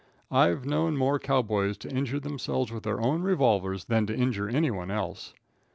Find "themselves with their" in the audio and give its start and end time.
2.19-2.99